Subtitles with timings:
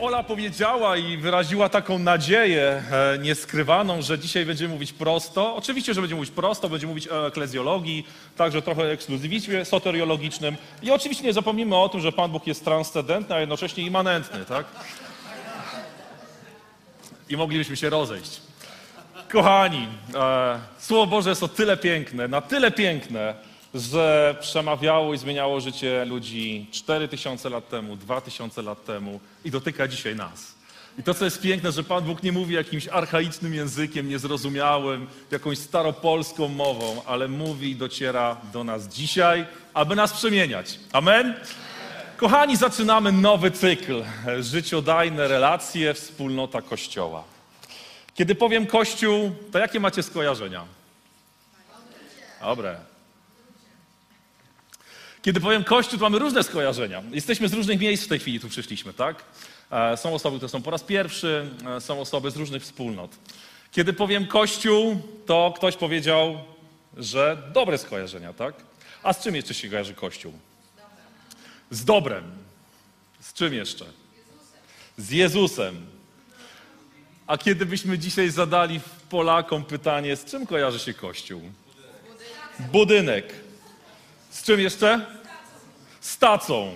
[0.00, 5.56] Ola powiedziała i wyraziła taką nadzieję e, nieskrywaną, że dzisiaj będziemy mówić prosto.
[5.56, 8.06] Oczywiście, że będziemy mówić prosto, będziemy mówić o eklezjologii,
[8.36, 10.56] także trochę o ekskluzywizmie soteriologicznym.
[10.82, 14.66] I oczywiście nie zapomnimy o tym, że Pan Bóg jest transcendentny, a jednocześnie immanentny, tak?
[17.28, 18.40] I moglibyśmy się rozejść.
[19.28, 23.34] Kochani, e, Słowo Boże jest o tyle piękne, na tyle piękne,
[23.74, 30.16] że przemawiało i zmieniało życie ludzi 4000 lat temu, 2000 lat temu i dotyka dzisiaj
[30.16, 30.54] nas.
[30.98, 35.58] I to, co jest piękne, że Pan Bóg nie mówi jakimś archaicznym językiem, niezrozumiałym, jakąś
[35.58, 40.78] staropolską mową, ale mówi i dociera do nas dzisiaj, aby nas przemieniać.
[40.92, 41.34] Amen?
[42.16, 44.04] Kochani, zaczynamy nowy cykl.
[44.40, 47.24] Życiodajne relacje, wspólnota Kościoła.
[48.14, 50.64] Kiedy powiem Kościół, to jakie macie skojarzenia?
[52.40, 52.89] Dobre.
[55.22, 57.02] Kiedy powiem Kościół, to mamy różne skojarzenia.
[57.10, 59.24] Jesteśmy z różnych miejsc w tej chwili, tu przyszliśmy, tak?
[59.70, 63.10] E, są osoby, które są po raz pierwszy, e, są osoby z różnych wspólnot.
[63.72, 66.38] Kiedy powiem Kościół, to ktoś powiedział,
[66.96, 68.54] że dobre skojarzenia, tak?
[69.02, 70.32] A z czym jeszcze się kojarzy Kościół?
[71.70, 72.24] Z dobrem.
[73.20, 73.84] Z czym jeszcze?
[74.96, 75.86] Z Jezusem.
[77.26, 81.42] A kiedy byśmy dzisiaj zadali Polakom pytanie, z czym kojarzy się Kościół?
[82.72, 83.49] Budynek.
[84.30, 85.06] Z czym jeszcze?
[86.00, 86.72] Z tacą.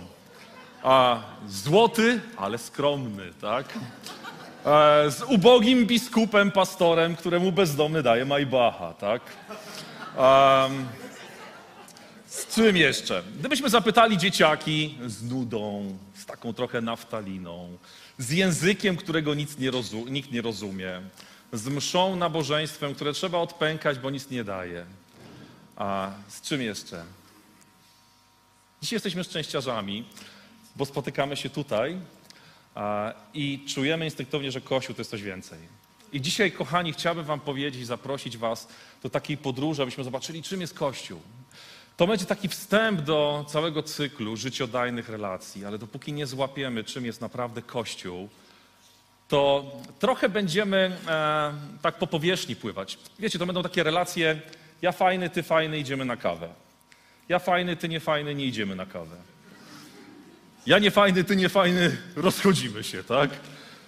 [0.83, 3.67] A, złoty, ale skromny, tak?
[4.65, 9.23] E, z ubogim biskupem, pastorem, któremu bezdomny daje Majbacha, tak?
[10.17, 10.89] Um,
[12.27, 13.23] z czym jeszcze?
[13.39, 17.79] Gdybyśmy zapytali dzieciaki z nudą, z taką trochę naftaliną,
[18.19, 19.71] z językiem, którego nic nie
[20.09, 21.01] nikt nie rozumie,
[21.53, 24.87] z mszą nabożeństwem, które trzeba odpękać, bo nic nie daje.
[25.77, 27.05] A z czym jeszcze?
[28.85, 30.05] Dzisiaj jesteśmy szczęściarzami,
[30.77, 31.97] bo spotykamy się tutaj
[33.35, 35.59] i czujemy instynktownie, że Kościół to jest coś więcej.
[36.13, 38.69] I dzisiaj, kochani, chciałbym Wam powiedzieć, zaprosić Was
[39.03, 41.21] do takiej podróży, abyśmy zobaczyli, czym jest Kościół.
[41.97, 47.21] To będzie taki wstęp do całego cyklu życiodajnych relacji, ale dopóki nie złapiemy, czym jest
[47.21, 48.29] naprawdę Kościół,
[49.29, 49.65] to
[49.99, 51.53] trochę będziemy e,
[51.83, 52.99] tak po powierzchni pływać.
[53.19, 54.41] Wiecie, to będą takie relacje,
[54.83, 56.64] ja fajny, ty fajny, idziemy na kawę.
[57.29, 59.17] Ja fajny, ty niefajny, nie idziemy na kawę.
[60.67, 63.31] Ja niefajny, ty niefajny, rozchodzimy się, tak?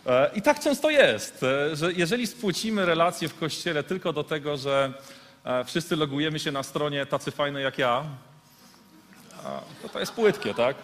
[0.06, 4.56] E, I tak często jest, e, że jeżeli spłucimy relacje w kościele tylko do tego,
[4.56, 4.92] że
[5.44, 8.04] e, wszyscy logujemy się na stronie tacy fajne jak ja,
[9.82, 10.76] to to jest płytkie, tak?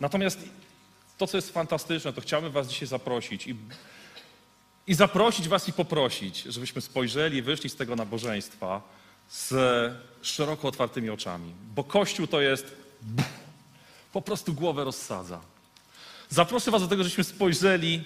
[0.00, 0.38] Natomiast
[1.18, 3.56] to, co jest fantastyczne, to chciałbym was dzisiaj zaprosić i,
[4.86, 8.82] i zaprosić was i poprosić, żebyśmy spojrzeli wyszli z tego nabożeństwa
[9.28, 9.54] z
[10.22, 12.76] szeroko otwartymi oczami, bo Kościół to jest
[14.12, 15.40] po prostu głowę rozsadza.
[16.28, 18.04] Zaproszę Was do tego, żebyśmy spojrzeli,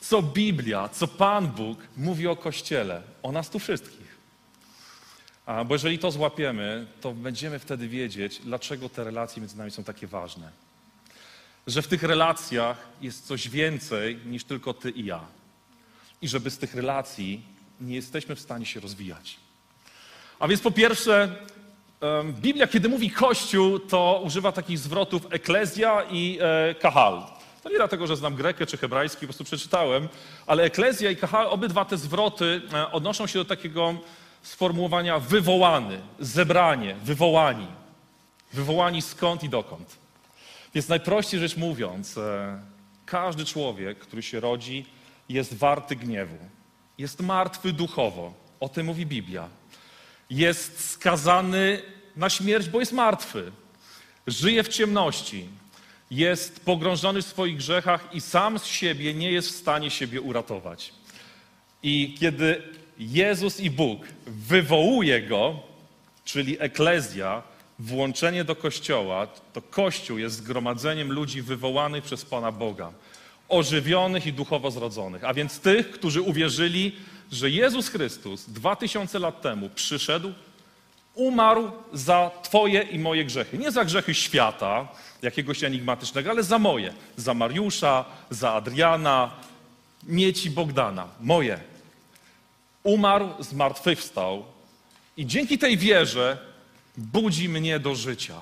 [0.00, 4.14] co Biblia, co Pan Bóg mówi o Kościele, o nas tu wszystkich.
[5.46, 9.84] A, bo jeżeli to złapiemy, to będziemy wtedy wiedzieć, dlaczego te relacje między nami są
[9.84, 10.50] takie ważne.
[11.66, 15.20] Że w tych relacjach jest coś więcej niż tylko Ty i ja.
[16.22, 17.42] I że bez tych relacji
[17.80, 19.36] nie jesteśmy w stanie się rozwijać.
[20.44, 21.36] A więc po pierwsze,
[22.24, 27.26] Biblia, kiedy mówi Kościół, to używa takich zwrotów eklezja i e, kahal.
[27.62, 30.08] To nie dlatego, że znam grekę czy hebrajski, po prostu przeczytałem,
[30.46, 33.94] ale eklezja i kahal, obydwa te zwroty e, odnoszą się do takiego
[34.42, 37.66] sformułowania wywołany, zebranie, wywołani.
[38.52, 39.96] Wywołani skąd i dokąd.
[40.74, 42.60] Więc najprościej rzecz mówiąc, e,
[43.06, 44.86] każdy człowiek, który się rodzi,
[45.28, 46.38] jest warty gniewu.
[46.98, 48.32] Jest martwy duchowo.
[48.60, 49.48] O tym mówi Biblia
[50.30, 51.82] jest skazany
[52.16, 53.52] na śmierć, bo jest martwy.
[54.26, 55.48] Żyje w ciemności,
[56.10, 60.92] jest pogrążony w swoich grzechach i sam z siebie nie jest w stanie siebie uratować.
[61.82, 62.62] I kiedy
[62.98, 65.60] Jezus i Bóg wywołuje go,
[66.24, 67.42] czyli eklezja,
[67.78, 72.92] włączenie do kościoła, to kościół jest zgromadzeniem ludzi wywołanych przez Pana Boga,
[73.48, 76.96] ożywionych i duchowo zrodzonych, a więc tych, którzy uwierzyli,
[77.34, 80.32] że Jezus Chrystus dwa tysiące lat temu przyszedł,
[81.14, 83.58] umarł za Twoje i moje grzechy.
[83.58, 84.88] Nie za grzechy świata,
[85.22, 86.94] jakiegoś enigmatycznego, ale za moje.
[87.16, 89.30] Za Mariusza, za Adriana,
[90.02, 91.60] Mieci Bogdana, moje.
[92.82, 94.44] Umarł, zmartwychwstał
[95.16, 96.38] i dzięki tej wierze
[96.96, 98.40] budzi mnie do życia.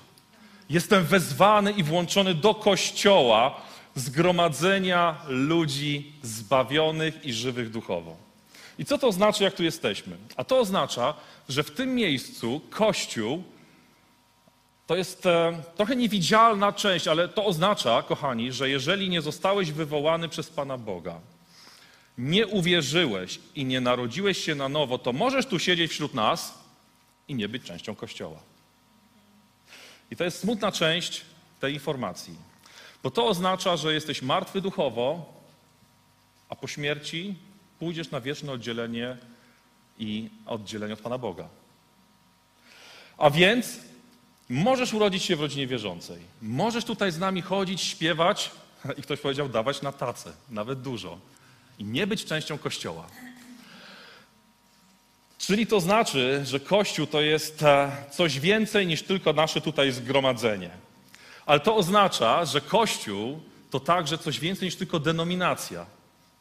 [0.71, 3.61] Jestem wezwany i włączony do kościoła,
[3.95, 8.32] zgromadzenia ludzi zbawionych i żywych duchowo.
[8.79, 10.17] I co to oznacza, jak tu jesteśmy?
[10.37, 11.15] A to oznacza,
[11.49, 13.43] że w tym miejscu Kościół
[14.87, 20.29] to jest e, trochę niewidzialna część, ale to oznacza, kochani, że jeżeli nie zostałeś wywołany
[20.29, 21.21] przez Pana Boga,
[22.19, 26.55] nie uwierzyłeś i nie narodziłeś się na nowo, to możesz tu siedzieć wśród nas
[27.29, 28.39] i nie być częścią Kościoła.
[30.11, 31.23] I to jest smutna część
[31.61, 32.35] tej informacji,
[33.03, 35.35] bo to oznacza, że jesteś martwy duchowo,
[36.49, 37.35] a po śmierci
[37.83, 39.17] pójdziesz na wieczne oddzielenie
[39.99, 41.49] i oddzielenie od Pana Boga.
[43.19, 43.79] A więc
[44.49, 46.19] możesz urodzić się w rodzinie wierzącej.
[46.43, 48.51] Możesz tutaj z nami chodzić, śpiewać
[48.99, 51.19] i ktoś powiedział dawać na tacę, nawet dużo.
[51.79, 53.07] I nie być częścią Kościoła.
[55.39, 60.71] Czyli to znaczy, że Kościół to jest e, coś więcej niż tylko nasze tutaj zgromadzenie.
[61.47, 63.41] Ale to oznacza, że Kościół
[63.71, 65.87] to także coś więcej niż tylko denominacja.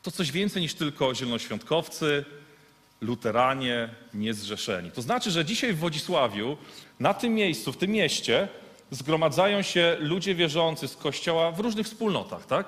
[0.04, 2.26] To coś więcej niż tylko zielonoświątkowcy,
[3.02, 4.92] luteranie, niezrzeszeni.
[4.92, 6.58] To znaczy, że dzisiaj w Wodzisławiu,
[7.00, 8.48] na tym miejscu, w tym mieście,
[8.92, 12.66] zgromadzają się ludzie wierzący z Kościoła w różnych wspólnotach, tak?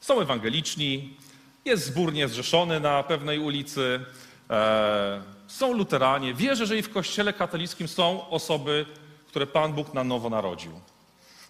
[0.00, 1.16] Są ewangeliczni,
[1.64, 4.00] jest zbór niezrzeszony na pewnej ulicy,
[4.50, 6.34] e, są luteranie.
[6.34, 8.86] Wierzę, że i w Kościele katolickim są osoby,
[9.28, 10.80] które Pan Bóg na nowo narodził.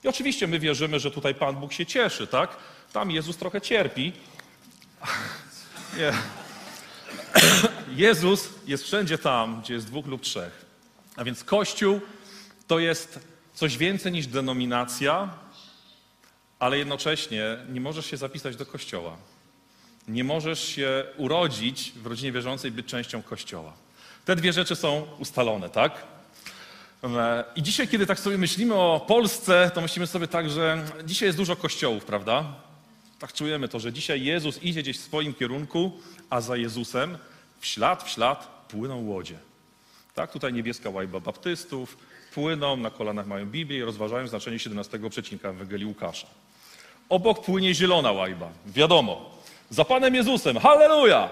[0.05, 2.57] I oczywiście my wierzymy, że tutaj Pan Bóg się cieszy, tak?
[2.93, 4.13] Tam Jezus trochę cierpi.
[5.97, 6.13] Nie.
[7.89, 10.65] Jezus jest wszędzie tam, gdzie jest dwóch lub trzech.
[11.17, 12.01] A więc Kościół
[12.67, 13.21] to jest
[13.55, 15.29] coś więcej niż denominacja,
[16.59, 19.17] ale jednocześnie nie możesz się zapisać do Kościoła.
[20.09, 23.73] Nie możesz się urodzić w rodzinie wierzącej, być częścią Kościoła.
[24.25, 26.03] Te dwie rzeczy są ustalone, tak?
[27.57, 31.39] I dzisiaj, kiedy tak sobie myślimy o Polsce, to myślimy sobie tak, że dzisiaj jest
[31.39, 32.45] dużo kościołów, prawda?
[33.19, 35.93] Tak czujemy to, że dzisiaj Jezus idzie gdzieś w swoim kierunku,
[36.31, 37.19] a za Jezusem
[37.61, 39.39] w ślad w ślad płyną łodzie.
[40.15, 41.97] Tak, tutaj niebieska łajba baptystów,
[42.35, 46.27] płyną, na kolanach mają Biblię i rozważają znaczenie 17 przecinka Ewangelii Łukasza.
[47.09, 49.31] Obok płynie zielona łajba, wiadomo,
[49.71, 51.29] za Panem Jezusem, halleluja!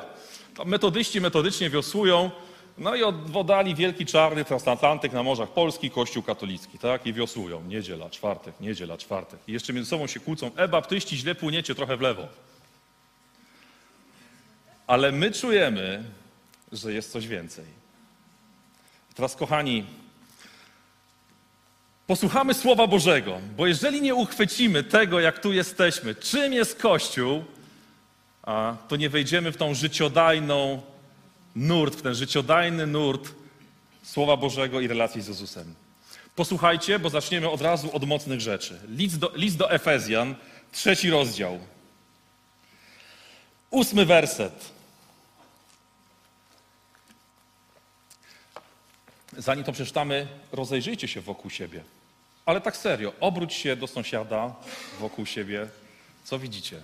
[0.57, 2.31] Tam metodyści metodycznie wiosłują,
[2.79, 7.07] no i odwodali wielki czarny transatlantyk na morzach Polski, Kościół katolicki, tak?
[7.07, 7.63] I wiosłują.
[7.65, 9.41] Niedziela, czwartek, niedziela, czwartek.
[9.49, 10.51] I jeszcze między sobą się kłócą.
[10.57, 12.29] E, baptyści, źle płyniecie trochę w lewo.
[14.87, 16.05] Ale my czujemy,
[16.73, 17.65] że jest coś więcej.
[19.15, 19.85] Teraz, kochani,
[22.07, 27.45] posłuchamy Słowa Bożego, bo jeżeli nie uchwycimy tego, jak tu jesteśmy, czym jest Kościół,
[28.89, 30.83] to nie wejdziemy w tą życiodajną
[31.57, 33.31] nurt, w ten życiodajny nurt
[34.03, 35.75] Słowa Bożego i relacji z Jezusem.
[36.37, 38.81] Posłuchajcie, bo zaczniemy od razu od mocnych rzeczy.
[38.89, 40.35] List do, list do Efezjan,
[40.73, 41.59] trzeci rozdział.
[43.71, 44.73] Ósmy werset.
[49.39, 51.85] Zanim to przeczytamy, rozejrzyjcie się wokół siebie.
[52.47, 54.55] Ale tak serio, obróć się do sąsiada
[55.01, 55.69] wokół siebie.
[56.25, 56.81] Co widzicie?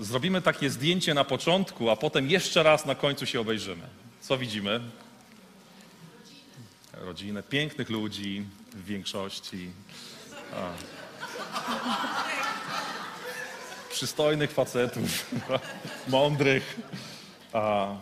[0.00, 3.82] Zrobimy takie zdjęcie na początku, a potem jeszcze raz na końcu się obejrzymy.
[4.20, 4.80] Co widzimy?
[6.92, 9.70] Rodzinę pięknych ludzi w większości.
[10.54, 10.70] A.
[13.90, 15.30] Przystojnych facetów,
[16.08, 16.80] mądrych,
[17.52, 17.96] a.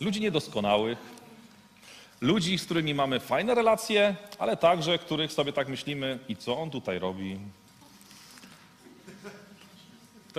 [0.00, 0.98] ludzi niedoskonałych,
[2.20, 6.70] ludzi, z którymi mamy fajne relacje, ale także których sobie tak myślimy, i co on
[6.70, 7.38] tutaj robi,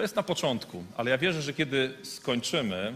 [0.01, 2.93] to jest na początku, ale ja wierzę, że kiedy skończymy,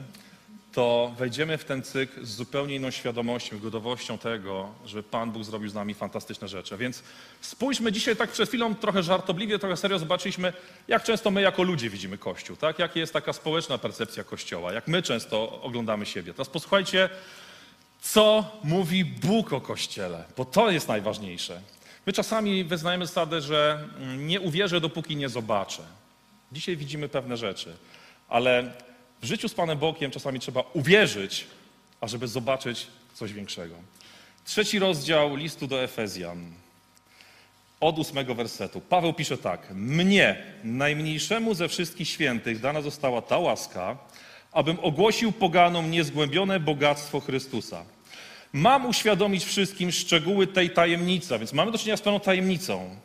[0.72, 5.70] to wejdziemy w ten cykl z zupełnie inną świadomością, gotowością tego, że Pan Bóg zrobił
[5.70, 6.78] z nami fantastyczne rzeczy.
[6.78, 7.04] Więc
[7.42, 10.54] spójrzmy dzisiaj tak przed chwilą trochę żartobliwie, trochę serio zobaczyliśmy,
[10.88, 12.80] jak często my jako ludzie widzimy Kościół, tak?
[12.80, 16.34] Jaka jest taka społeczna percepcja Kościoła, jak my często oglądamy siebie.
[16.34, 17.10] Teraz posłuchajcie,
[18.02, 21.62] co mówi Bóg o Kościele, bo to jest najważniejsze.
[22.06, 25.84] My czasami wyznajemy zasadę, że nie uwierzę, dopóki nie zobaczę.
[26.56, 27.74] Dzisiaj widzimy pewne rzeczy,
[28.30, 28.72] ale
[29.22, 31.46] w życiu z Panem Bogiem czasami trzeba uwierzyć,
[32.02, 33.76] ażeby zobaczyć coś większego.
[34.46, 36.52] Trzeci rozdział listu do Efezjan,
[37.80, 38.82] od ósmego wersetu.
[38.82, 43.98] Paweł pisze tak: Mnie, najmniejszemu ze wszystkich świętych, dana została ta łaska,
[44.52, 47.86] abym ogłosił poganom niezgłębione bogactwo Chrystusa.
[48.54, 52.96] Mam uświadomić wszystkim szczegóły tej tajemnicy, więc mamy do czynienia z pewną tajemnicą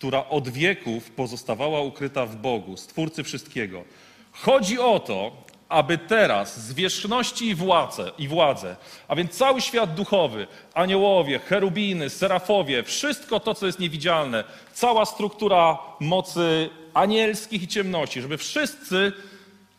[0.00, 3.84] która od wieków pozostawała ukryta w Bogu, Stwórcy wszystkiego.
[4.32, 5.32] Chodzi o to,
[5.68, 8.76] aby teraz zwierzchności i władze, i władze,
[9.08, 15.78] a więc cały świat duchowy, aniołowie, cherubiny, serafowie, wszystko to, co jest niewidzialne, cała struktura
[16.00, 19.12] mocy anielskich i ciemności, żeby wszyscy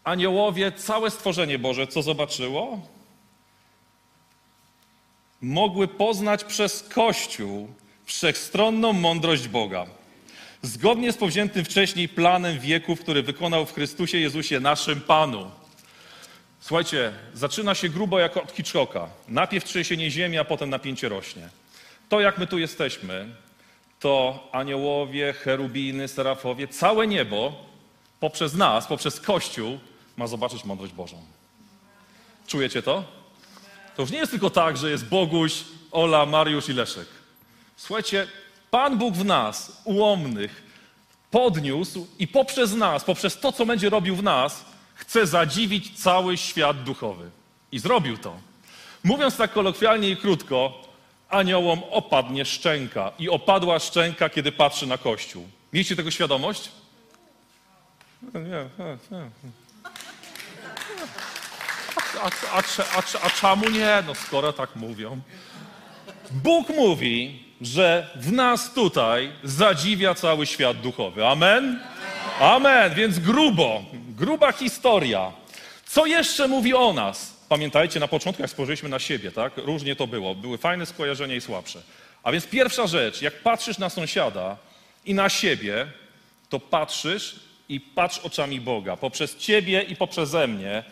[0.04, 2.80] aniołowie, całe stworzenie Boże, co zobaczyło,
[5.42, 7.68] mogły poznać przez Kościół
[8.06, 10.01] wszechstronną mądrość Boga.
[10.62, 15.52] Zgodnie z powziętym wcześniej planem wieków, który wykonał w Chrystusie Jezusie, naszym Panu.
[16.60, 19.10] Słuchajcie, zaczyna się grubo jak od Hitchcocka.
[19.28, 21.50] Najpierw trzęsienie ziemi, a potem napięcie rośnie.
[22.10, 23.36] To, jak my tu jesteśmy,
[24.00, 27.66] to aniołowie, cherubiny, serafowie, całe niebo
[28.20, 29.80] poprzez nas, poprzez Kościół
[30.18, 31.18] ma zobaczyć mądrość Bożą.
[32.48, 33.04] Czujecie to?
[33.96, 35.54] To już nie jest tylko tak, że jest Boguś,
[35.92, 37.08] Ola, Mariusz i Leszek.
[37.78, 38.28] Słuchajcie,
[38.72, 40.64] Pan Bóg w nas, ułomnych,
[41.32, 46.84] podniósł i poprzez nas, poprzez to, co będzie robił w nas, chce zadziwić cały świat
[46.84, 47.30] duchowy.
[47.72, 48.36] I zrobił to.
[49.04, 50.88] Mówiąc tak kolokwialnie i krótko,
[51.30, 53.12] aniołom opadnie szczęka.
[53.20, 55.48] I opadła szczęka, kiedy patrzy na Kościół.
[55.74, 56.72] Mieliście tego świadomość?
[58.34, 59.30] Nie, nie.
[62.22, 62.62] A, a,
[62.98, 64.04] a, a czemu nie?
[64.08, 65.22] No skoro tak mówią.
[66.32, 71.28] Bóg mówi, że w nas tutaj zadziwia cały świat duchowy.
[71.28, 71.80] Amen?
[72.40, 72.94] Amen.
[72.94, 75.32] Więc grubo, gruba historia.
[75.86, 77.34] Co jeszcze mówi o nas?
[77.50, 79.54] Pamiętajcie, na początku, jak spojrzeliśmy na siebie, tak?
[79.58, 80.36] Różnie to było.
[80.36, 81.82] Były fajne skojarzenia i słabsze.
[82.24, 84.58] A więc pierwsza rzecz, jak patrzysz na sąsiada
[85.06, 85.88] i na siebie,
[86.50, 87.36] to patrzysz
[87.70, 88.98] i patrz oczami Boga.
[88.98, 90.84] Poprzez ciebie i poprzeze mnie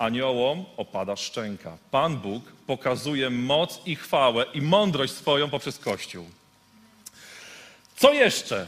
[0.00, 1.78] aniołom opada szczęka.
[1.90, 6.26] Pan Bóg pokazuje moc i chwałę i mądrość swoją poprzez Kościół.
[7.96, 8.66] Co jeszcze?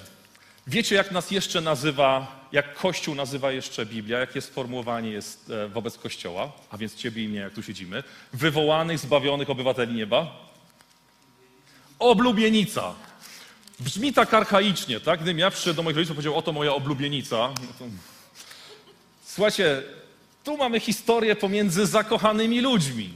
[0.67, 5.99] Wiecie, jak nas jeszcze nazywa, jak Kościół nazywa jeszcze Biblia, jakie sformułowanie jest e, wobec
[5.99, 10.49] Kościoła, a więc ciebie i mnie, jak tu siedzimy, wywołanych, zbawionych obywateli nieba?
[11.99, 12.95] Oblubienica.
[13.81, 15.21] Brzmi tak archaicznie, tak?
[15.21, 17.37] Gdybym ja przyszedł do moich rodziców i powiedział, oto moja oblubienica.
[17.81, 17.87] No.
[19.25, 19.83] Słuchajcie,
[20.45, 23.11] tu mamy historię pomiędzy zakochanymi ludźmi,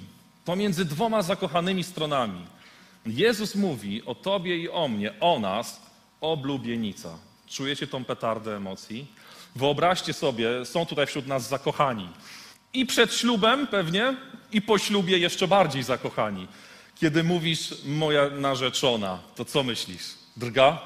[0.44, 2.46] pomiędzy dwoma zakochanymi stronami.
[3.06, 5.80] Jezus mówi o tobie i o mnie, o nas,
[6.20, 7.18] oblubienica.
[7.48, 9.06] Czujecie tą petardę emocji?
[9.56, 12.08] Wyobraźcie sobie, są tutaj wśród nas zakochani.
[12.72, 14.16] I przed ślubem pewnie,
[14.52, 16.48] i po ślubie jeszcze bardziej zakochani.
[16.94, 20.02] Kiedy mówisz moja narzeczona, to co myślisz?
[20.36, 20.78] Drga?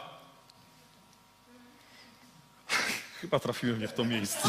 [3.21, 4.49] Chyba trafiłem nie w to miejsce.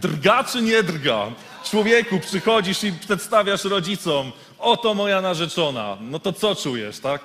[0.00, 1.26] Drga czy nie drga?
[1.64, 5.98] Człowieku, przychodzisz i przedstawiasz rodzicom, oto moja narzeczona.
[6.00, 7.20] No to co czujesz, tak?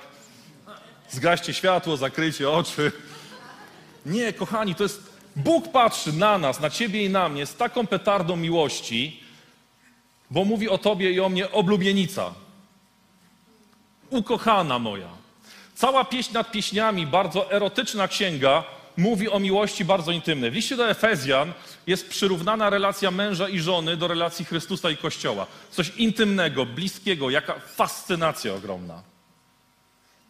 [1.10, 2.92] Zgaście światło, zakryjcie oczy.
[4.06, 5.18] Nie, kochani, to jest.
[5.36, 9.22] Bóg patrzy na nas, na ciebie i na mnie z taką petardą miłości,
[10.30, 12.34] bo mówi o tobie i o mnie oblubienica.
[14.10, 15.08] Ukochana moja.
[15.74, 18.64] Cała pieśń nad pieśniami, bardzo erotyczna księga,
[18.98, 20.50] mówi o miłości bardzo intymnej.
[20.50, 21.52] W liście do Efezjan
[21.86, 25.46] jest przyrównana relacja męża i żony do relacji Chrystusa i Kościoła.
[25.70, 29.02] Coś intymnego, bliskiego, jaka fascynacja ogromna.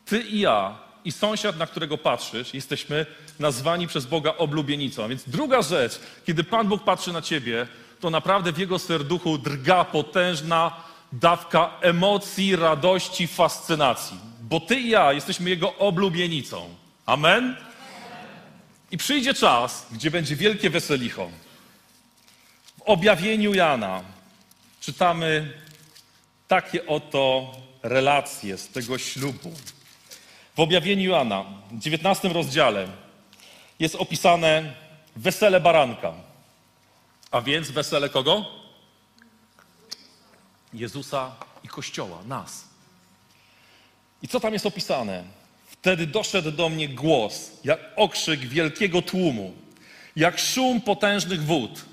[0.04, 3.06] Ty i ja i sąsiad, na którego patrzysz, jesteśmy
[3.38, 5.04] nazwani przez Boga oblubienicą.
[5.04, 7.66] A więc druga rzecz, kiedy Pan Bóg patrzy na ciebie,
[8.00, 10.76] to naprawdę w jego serduchu drga potężna
[11.12, 14.18] dawka emocji, radości, fascynacji.
[14.40, 16.68] Bo ty i ja jesteśmy jego oblubienicą.
[17.06, 17.67] Amen?
[18.90, 21.30] I przyjdzie czas, gdzie będzie wielkie weselicho.
[22.78, 24.02] W objawieniu Jana
[24.80, 25.52] czytamy
[26.48, 27.52] takie oto
[27.82, 29.52] relacje z tego ślubu.
[30.56, 32.88] W objawieniu Jana, w 19 rozdziale,
[33.78, 34.74] jest opisane
[35.16, 36.12] wesele baranka.
[37.30, 38.46] A więc wesele kogo?
[40.74, 42.64] Jezusa i Kościoła, nas.
[44.22, 45.24] I co tam jest opisane?
[45.80, 49.52] Wtedy doszedł do mnie głos, jak okrzyk wielkiego tłumu,
[50.16, 51.84] jak szum potężnych wód,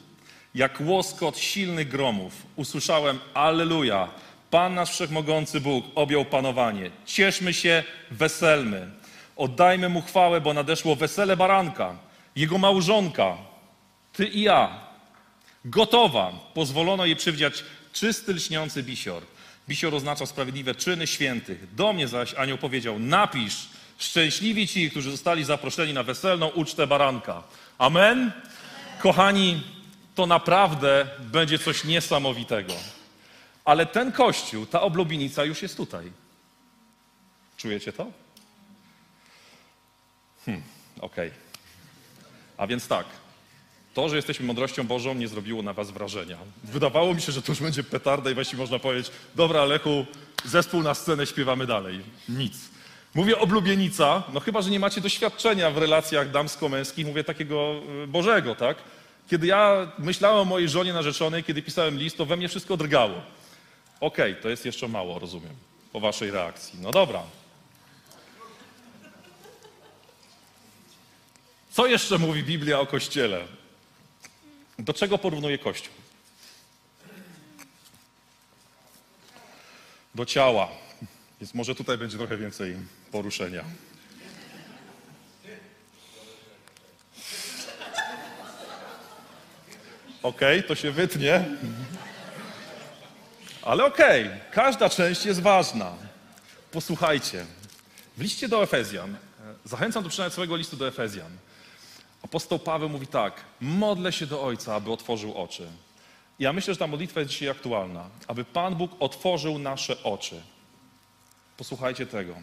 [0.55, 2.33] jak łoskot silnych gromów.
[2.55, 4.07] Usłyszałem, Alleluja,
[4.49, 6.91] Pan nasz Wszechmogący Bóg objął panowanie.
[7.05, 8.87] Cieszmy się, weselmy.
[9.35, 11.95] Oddajmy Mu chwałę, bo nadeszło wesele baranka,
[12.35, 13.37] Jego małżonka,
[14.13, 14.79] Ty i ja.
[15.65, 17.63] Gotowa, pozwolono jej przywdziać
[17.93, 19.23] czysty, lśniący bisior.
[19.69, 21.75] Bisior oznacza sprawiedliwe czyny świętych.
[21.75, 27.43] Do mnie zaś anioł powiedział, napisz, szczęśliwi ci, którzy zostali zaproszeni na weselną ucztę baranka.
[27.77, 28.31] Amen?
[28.99, 29.61] Kochani,
[30.15, 32.73] to naprawdę będzie coś niesamowitego.
[33.65, 36.11] Ale ten kościół, ta oblubienica już jest tutaj.
[37.57, 38.11] Czujecie to?
[40.45, 40.63] Hmm,
[41.01, 41.31] okej.
[42.57, 43.05] A więc tak.
[43.93, 46.37] To, że jesteśmy mądrością Bożą, nie zrobiło na was wrażenia.
[46.63, 50.05] Wydawało mi się, że to już będzie petarda i właściwie można powiedzieć, dobra Lechu,
[50.45, 52.01] zespół na scenę, śpiewamy dalej.
[52.29, 52.74] Nic.
[53.15, 58.55] Mówię oblubienica, no chyba, że nie macie doświadczenia w relacjach damsko-męskich, mówię takiego y, Bożego,
[58.55, 58.77] tak?
[59.29, 63.21] Kiedy ja myślałem o mojej żonie narzeczonej, kiedy pisałem list, to we mnie wszystko drgało.
[63.99, 65.53] Okej, to jest jeszcze mało, rozumiem,
[65.93, 66.79] po waszej reakcji.
[66.81, 67.23] No dobra.
[71.71, 73.41] Co jeszcze mówi Biblia o Kościele?
[74.79, 75.93] Do czego porównuje Kościół?
[80.15, 80.84] Do ciała.
[81.45, 82.75] Więc może tutaj będzie trochę więcej
[83.11, 83.63] poruszenia.
[90.23, 91.45] Okej, to się wytnie.
[93.61, 95.93] Ale okej, każda część jest ważna.
[96.71, 97.45] Posłuchajcie.
[98.17, 99.17] W liście do Efezjan,
[99.65, 101.31] zachęcam do przeczytania całego listu do Efezjan.
[102.23, 105.67] Apostoł Paweł mówi tak: modlę się do Ojca, aby otworzył oczy.
[106.39, 110.41] Ja myślę, że ta modlitwa jest dzisiaj aktualna, aby Pan Bóg otworzył nasze oczy.
[111.57, 112.35] Posłuchajcie tego.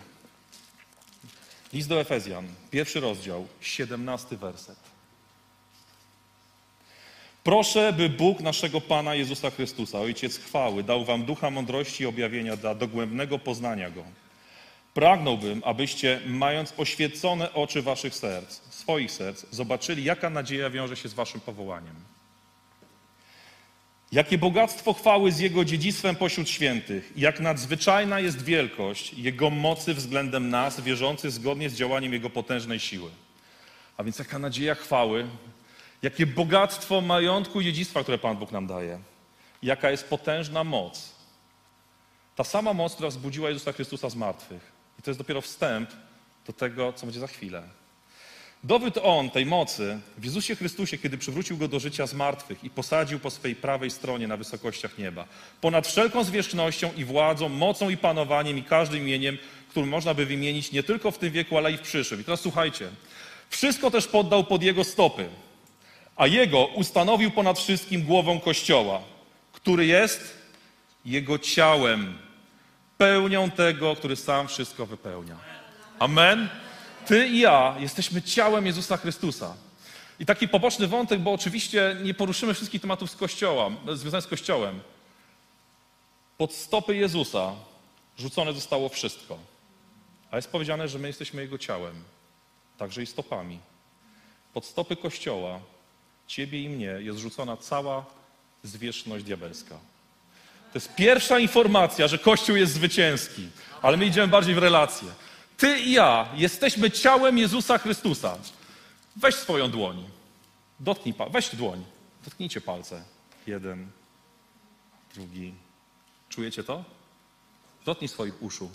[1.73, 4.79] List do Efezjan, pierwszy rozdział, siedemnasty werset.
[7.45, 12.57] Proszę, by Bóg naszego Pana Jezusa Chrystusa, Ojciec chwały, dał wam ducha mądrości i objawienia
[12.57, 14.05] dla dogłębnego poznania Go.
[14.95, 21.15] Pragnąłbym, abyście, mając oświecone oczy waszych serc, swoich serc, zobaczyli, jaka nadzieja wiąże się z
[21.15, 21.95] waszym powołaniem.
[24.13, 30.51] Jakie bogactwo chwały z Jego dziedzictwem pośród świętych, jak nadzwyczajna jest wielkość Jego mocy względem
[30.51, 33.11] nas, wierzących zgodnie z działaniem Jego potężnej siły.
[33.97, 35.27] A więc jaka nadzieja chwały,
[36.03, 38.99] jakie bogactwo majątku i dziedzictwa, które Pan Bóg nam daje.
[39.63, 41.13] Jaka jest potężna moc.
[42.37, 44.73] Ta sama moc, która wzbudziła Jezusa Chrystusa z martwych.
[44.99, 45.91] I to jest dopiero wstęp
[46.47, 47.63] do tego, co będzie za chwilę.
[48.65, 52.71] Dowód on tej mocy w Jezusie Chrystusie, kiedy przywrócił go do życia z martwych i
[52.71, 55.25] posadził po swej prawej stronie na wysokościach nieba.
[55.61, 60.73] Ponad wszelką zwierzchnością i władzą, mocą i panowaniem i każdym imieniem, którym można by wymienić
[60.73, 62.21] nie tylko w tym wieku, ale i w przyszłym.
[62.21, 62.89] I teraz słuchajcie.
[63.51, 65.29] Wszystko też poddał pod jego stopy,
[66.17, 69.01] a jego ustanowił ponad wszystkim głową Kościoła,
[69.53, 70.39] który jest
[71.05, 72.19] jego ciałem,
[72.99, 75.37] pełnią tego, który sam wszystko wypełnia.
[75.99, 76.49] Amen.
[77.07, 79.55] Ty i ja jesteśmy ciałem Jezusa Chrystusa.
[80.21, 84.81] I taki poboczny wątek, bo oczywiście nie poruszymy wszystkich tematów z Kościoła, związanych z Kościołem.
[86.39, 87.53] Pod stopy Jezusa
[88.19, 89.39] rzucone zostało wszystko.
[90.31, 92.05] A jest powiedziane, że my jesteśmy Jego ciałem,
[92.79, 93.59] także i stopami.
[94.55, 95.61] Pod stopy Kościoła,
[96.27, 98.05] Ciebie i mnie, jest rzucona cała
[98.63, 99.75] zwierzchność diabelska.
[100.73, 103.49] To jest pierwsza informacja, że Kościół jest zwycięski,
[103.83, 105.09] ale my idziemy bardziej w relacje.
[105.63, 108.39] Ty i ja jesteśmy ciałem Jezusa Chrystusa.
[109.17, 110.11] Weź swoją dłoń.
[110.81, 111.85] Dotknij, weź dłoń.
[112.25, 113.05] Dotknijcie palce.
[113.47, 113.91] Jeden,
[115.15, 115.55] drugi.
[116.29, 116.85] Czujecie to?
[117.85, 118.71] Dotknij swoich uszu.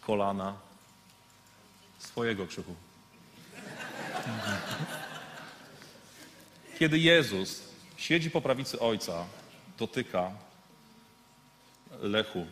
[0.00, 0.54] Kolana.
[1.98, 2.74] Swojego krzyku.
[6.78, 7.62] Kiedy Jezus
[7.96, 9.26] siedzi po prawicy Ojca,
[9.78, 10.30] dotyka
[12.00, 12.46] Lechu,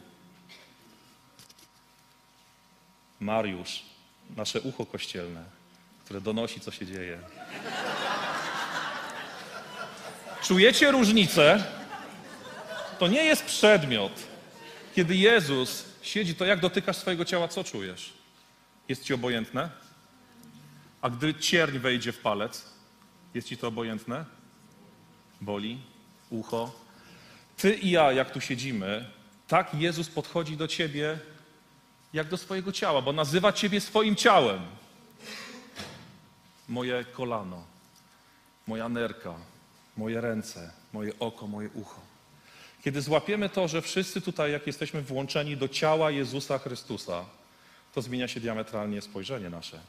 [3.23, 3.83] Mariusz,
[4.37, 5.45] nasze ucho kościelne,
[6.05, 7.19] które donosi, co się dzieje.
[10.43, 11.65] Czujecie różnicę?
[12.99, 14.13] To nie jest przedmiot.
[14.95, 18.13] Kiedy Jezus siedzi, to jak dotykasz swojego ciała, co czujesz?
[18.89, 19.71] Jest ci obojętne?
[21.03, 22.65] A gdy cierń wejdzie w palec,
[23.35, 24.25] jest ci to obojętne?
[25.41, 25.81] Boli?
[26.31, 26.73] Ucho?
[27.57, 29.11] Ty i ja, jak tu siedzimy,
[29.49, 31.19] tak Jezus podchodzi do ciebie
[32.13, 34.61] jak do swojego ciała, bo nazywa Ciebie swoim ciałem.
[36.69, 37.65] Moje kolano,
[38.67, 39.35] moja nerka,
[39.97, 42.01] moje ręce, moje oko, moje ucho.
[42.85, 47.25] Kiedy złapiemy to, że wszyscy tutaj, jak jesteśmy włączeni do ciała Jezusa Chrystusa,
[47.95, 49.81] to zmienia się diametralnie spojrzenie nasze.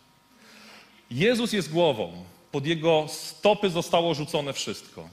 [1.11, 5.09] Jezus jest głową, pod Jego stopy zostało rzucone wszystko.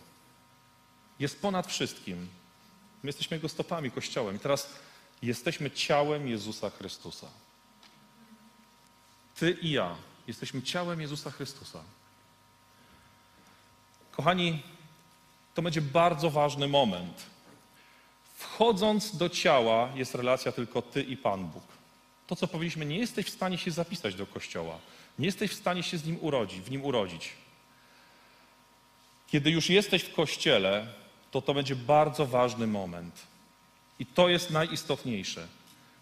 [1.19, 2.29] Jest ponad wszystkim.
[3.03, 4.37] My jesteśmy Jego stopami, Kościołem.
[4.37, 4.69] I teraz
[5.23, 7.27] Jesteśmy ciałem Jezusa Chrystusa.
[9.35, 11.83] Ty i ja jesteśmy ciałem Jezusa Chrystusa.
[14.13, 14.63] Kochani,
[15.55, 17.23] to będzie bardzo ważny moment.
[18.37, 21.63] Wchodząc do ciała jest relacja tylko Ty i Pan Bóg.
[22.27, 24.79] To, co powiedzieliśmy, nie jesteś w stanie się zapisać do Kościoła.
[25.19, 27.33] Nie jesteś w stanie się z nim urodzić, w nim urodzić.
[29.27, 30.87] Kiedy już jesteś w Kościele,
[31.31, 33.30] to to będzie bardzo ważny moment.
[34.01, 35.47] I to jest najistotniejsze.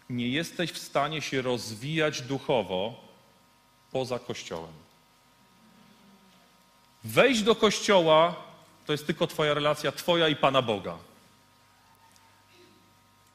[0.09, 2.95] Nie jesteś w stanie się rozwijać duchowo,
[3.91, 4.73] poza Kościołem.
[7.03, 8.35] Wejść do Kościoła
[8.85, 10.97] to jest tylko Twoja relacja, Twoja i Pana Boga.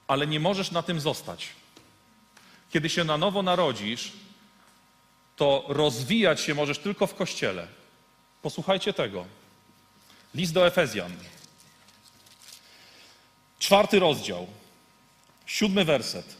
[0.06, 1.48] Ale nie możesz na tym zostać.
[2.70, 4.12] Kiedy się na nowo narodzisz,
[5.36, 7.68] to rozwijać się możesz tylko w Kościele.
[8.42, 9.26] Posłuchajcie tego.
[10.34, 11.12] List do Efezjan.
[13.64, 14.46] Czwarty rozdział.
[15.46, 16.36] Siódmy werset.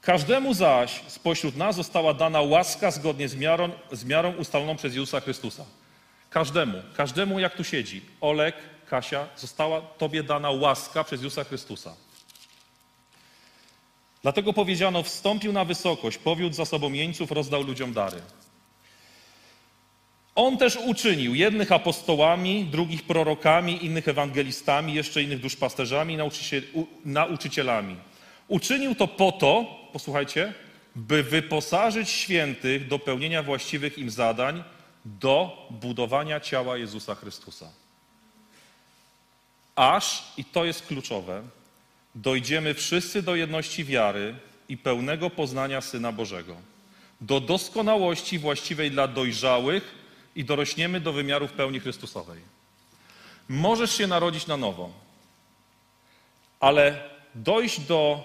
[0.00, 5.20] Każdemu zaś spośród nas została dana łaska zgodnie z miarą, z miarą ustaloną przez Jezusa
[5.20, 5.64] Chrystusa.
[6.30, 8.56] Każdemu, każdemu jak tu siedzi, Olek,
[8.90, 11.94] Kasia, została Tobie dana łaska przez Jezusa Chrystusa.
[14.22, 18.22] Dlatego powiedziano, wstąpił na wysokość, powiódł za sobą jeńców, rozdał ludziom dary.
[20.36, 26.18] On też uczynił jednych apostołami, drugich prorokami, innych ewangelistami, jeszcze innych duszpasterzami,
[27.04, 27.96] nauczycielami.
[28.48, 30.52] Uczynił to po to, posłuchajcie,
[30.96, 34.64] by wyposażyć świętych do pełnienia właściwych im zadań,
[35.04, 37.68] do budowania ciała Jezusa Chrystusa.
[39.76, 41.42] Aż, i to jest kluczowe,
[42.14, 44.34] dojdziemy wszyscy do jedności wiary
[44.68, 46.56] i pełnego poznania Syna Bożego,
[47.20, 50.05] do doskonałości właściwej dla dojrzałych
[50.36, 52.40] i dorośniemy do wymiarów pełni Chrystusowej.
[53.48, 54.90] Możesz się narodzić na nowo,
[56.60, 58.24] ale dojść do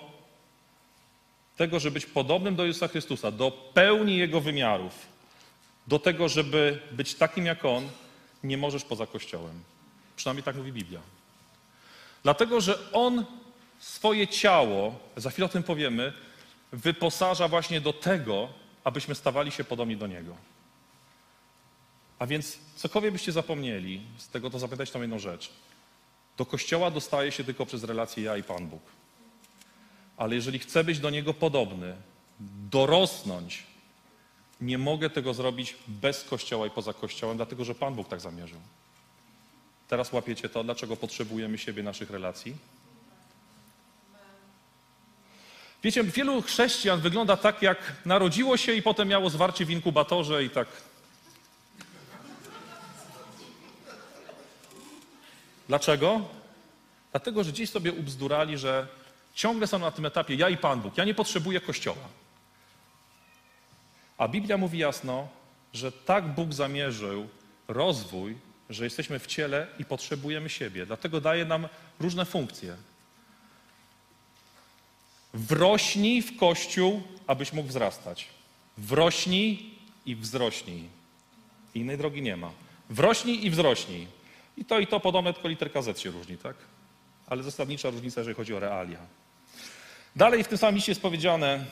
[1.57, 4.93] tego, żeby być podobnym do Jezusa Chrystusa, do pełni Jego wymiarów,
[5.87, 7.89] do tego, żeby być takim jak On,
[8.43, 9.63] nie możesz poza Kościołem.
[10.15, 10.99] Przynajmniej tak mówi Biblia.
[12.23, 13.25] Dlatego, że On
[13.79, 16.13] swoje ciało, za chwilę o tym powiemy,
[16.71, 18.49] wyposaża właśnie do tego,
[18.83, 20.35] abyśmy stawali się podobni do Niego.
[22.21, 25.49] A więc cokolwiek byście zapomnieli, z tego to zapytać tam jedną rzecz.
[26.37, 28.81] Do Kościoła dostaje się tylko przez relację ja i Pan Bóg.
[30.17, 31.95] Ale jeżeli chcę być do Niego podobny,
[32.69, 33.63] dorosnąć,
[34.61, 38.59] nie mogę tego zrobić bez Kościoła i poza Kościołem, dlatego że Pan Bóg tak zamierzył.
[39.87, 42.55] Teraz łapiecie to, dlaczego potrzebujemy siebie, naszych relacji?
[45.83, 50.49] Wiecie, wielu chrześcijan wygląda tak, jak narodziło się i potem miało zwarcie w inkubatorze i
[50.49, 50.90] tak.
[55.71, 56.21] Dlaczego?
[57.11, 58.87] Dlatego, że dziś sobie ubzdurali, że
[59.33, 60.97] ciągle są na tym etapie ja i Pan Bóg.
[60.97, 62.07] Ja nie potrzebuję kościoła.
[64.17, 65.27] A Biblia mówi jasno,
[65.73, 67.27] że tak Bóg zamierzył
[67.67, 68.37] rozwój,
[68.69, 70.85] że jesteśmy w ciele i potrzebujemy siebie.
[70.85, 71.67] Dlatego daje nam
[71.99, 72.75] różne funkcje.
[75.33, 78.27] Wrośnij w kościół, abyś mógł wzrastać.
[78.77, 79.73] Wrośnij
[80.05, 80.89] i wzrośnij.
[81.75, 82.51] Innej drogi nie ma.
[82.89, 84.20] Wrośnij i wzrośnij.
[84.61, 86.55] I to i to podobne, tylko literka Z się różni, tak?
[87.27, 88.99] Ale zasadnicza różnica, jeżeli chodzi o realia.
[90.15, 91.65] Dalej w tym samym liście jest powiedziane,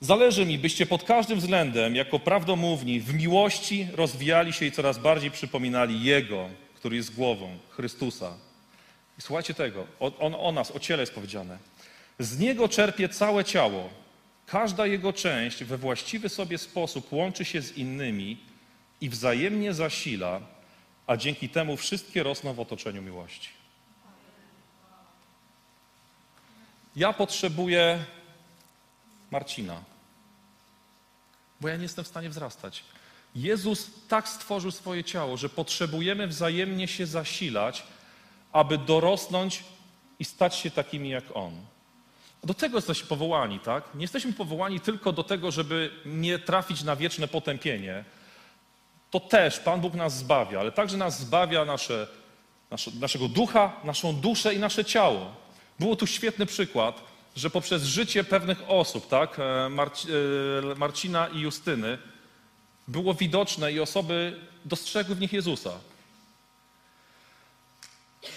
[0.00, 5.30] Zależy mi, byście pod każdym względem, jako prawdomówni, w miłości rozwijali się i coraz bardziej
[5.30, 8.36] przypominali Jego, który jest głową, Chrystusa.
[9.18, 11.58] I słuchajcie tego, o, on, o nas, o ciele jest powiedziane.
[12.18, 13.90] Z Niego czerpie całe ciało.
[14.46, 18.38] Każda Jego część we właściwy sobie sposób łączy się z innymi
[19.00, 20.40] i wzajemnie zasila,
[21.06, 23.48] a dzięki temu wszystkie rosną w otoczeniu miłości.
[26.96, 28.04] Ja potrzebuję
[29.30, 29.82] Marcina,
[31.60, 32.84] bo ja nie jestem w stanie wzrastać.
[33.34, 37.82] Jezus tak stworzył swoje ciało, że potrzebujemy wzajemnie się zasilać,
[38.52, 39.64] aby dorosnąć
[40.18, 41.52] i stać się takimi jak On.
[42.44, 43.84] Do tego jesteśmy powołani, tak?
[43.94, 48.04] Nie jesteśmy powołani tylko do tego, żeby nie trafić na wieczne potępienie.
[49.14, 52.06] To też Pan Bóg nas zbawia, ale także nas zbawia nasze,
[52.70, 55.34] nasze, naszego ducha, naszą duszę i nasze ciało.
[55.78, 57.00] Było tu świetny przykład
[57.36, 60.08] że poprzez życie pewnych osób, tak, e, Marci,
[60.72, 61.98] e, Marcina i Justyny,
[62.88, 65.72] było widoczne i osoby dostrzegły w nich Jezusa.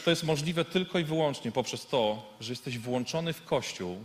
[0.05, 4.03] To jest możliwe tylko i wyłącznie poprzez to, że jesteś włączony w Kościół,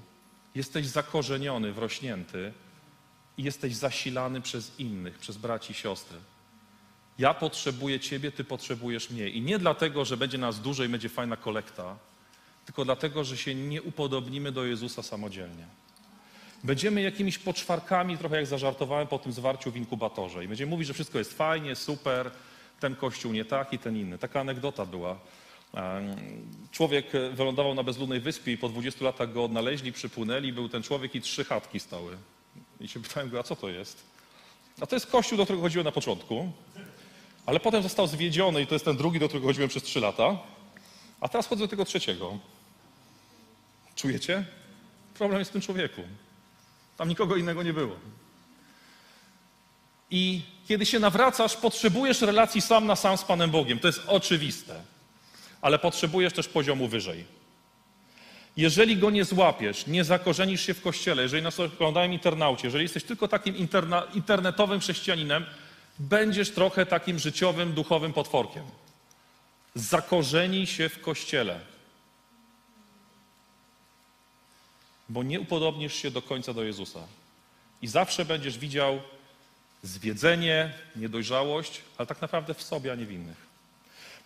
[0.55, 2.53] jesteś zakorzeniony, wrośnięty
[3.39, 6.19] i jesteś zasilany przez innych, przez braci i siostry.
[7.23, 9.29] Ja potrzebuję Ciebie, Ty potrzebujesz mnie.
[9.29, 11.97] I nie dlatego, że będzie nas dużo i będzie fajna kolekta,
[12.65, 15.67] tylko dlatego, że się nie upodobnimy do Jezusa samodzielnie.
[16.65, 20.45] Będziemy jakimiś poczwarkami, trochę jak zażartowałem po tym zwarciu w inkubatorze.
[20.45, 22.31] I będziemy mówić, że wszystko jest fajnie, super,
[22.81, 24.19] ten kościół nie taki, ten inny.
[24.19, 25.19] Taka anegdota była.
[26.71, 31.15] Człowiek wylądował na bezludnej wyspie i po 20 latach go odnaleźli, przypłynęli, był ten człowiek
[31.15, 32.17] i trzy chatki stały.
[32.81, 34.03] I się pytałem go, a co to jest?
[34.81, 36.53] A to jest kościół, do którego chodziłem na początku,
[37.47, 40.39] ale potem został zwiedziony i to jest ten drugi, do którego chodziłem przez trzy lata.
[41.21, 42.39] A teraz chodzę do tego trzeciego.
[43.95, 44.45] Czujecie?
[45.15, 46.03] Problem jest w tym człowieku.
[46.97, 47.97] Tam nikogo innego nie było.
[50.11, 53.79] I kiedy się nawracasz, potrzebujesz relacji sam na sam z Panem Bogiem.
[53.79, 54.83] To jest oczywiste.
[55.61, 57.25] Ale potrzebujesz też poziomu wyżej.
[58.57, 63.05] Jeżeli go nie złapiesz, nie zakorzenisz się w kościele, jeżeli nas oglądają internauci, jeżeli jesteś
[63.05, 65.47] tylko takim interna, internetowym chrześcijaninem,
[65.99, 68.65] będziesz trochę takim życiowym, duchowym potworkiem.
[69.75, 71.61] Zakorzenij się w kościele.
[75.09, 77.01] Bo nie upodobnisz się do końca do Jezusa.
[77.83, 79.01] I zawsze będziesz widział
[79.83, 83.37] zwiedzenie, niedojrzałość, ale tak naprawdę w sobie, a nie w innych.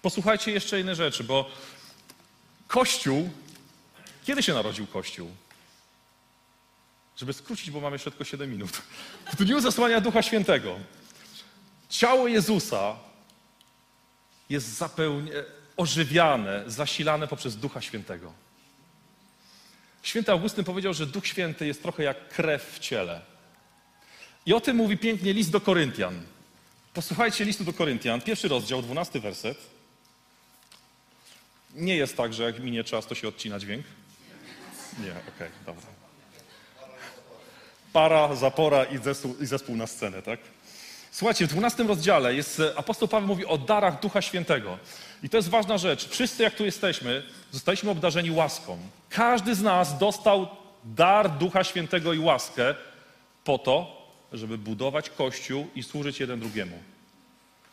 [0.03, 1.51] Posłuchajcie jeszcze inne rzeczy, bo
[2.69, 3.31] Kościół,
[4.25, 5.31] kiedy się narodził Kościół?
[7.17, 8.71] Żeby skrócić, bo mamy jeszcze tylko 7 minut.
[9.33, 10.79] W dniu zasłania Ducha Świętego.
[11.89, 12.97] Ciało Jezusa
[14.49, 15.33] jest zapełnie
[15.77, 18.33] ożywiane, zasilane poprzez Ducha Świętego.
[20.03, 23.21] Święty Augustyn powiedział, że Duch Święty jest trochę jak krew w ciele.
[24.47, 26.23] I o tym mówi pięknie list do Koryntian.
[26.95, 29.59] Posłuchajcie listu do Koryntian, pierwszy rozdział, dwunasty werset.
[31.75, 33.87] Nie jest tak, że jak minie czas, to się odcina dźwięk?
[34.99, 35.87] Nie, okej, okay, dobra.
[37.93, 40.41] Para, zapora i zespół, i zespół na scenę, tak?
[41.17, 44.79] Słuchajcie, w 12 rozdziale jest, apostoł Paweł mówi o darach Ducha Świętego.
[45.23, 46.09] I to jest ważna rzecz.
[46.09, 48.79] Wszyscy, jak tu jesteśmy, zostaliśmy obdarzeni łaską.
[49.11, 50.49] Każdy z nas dostał
[50.85, 52.75] dar Ducha Świętego i łaskę
[53.45, 56.79] po to, żeby budować Kościół i służyć jeden drugiemu.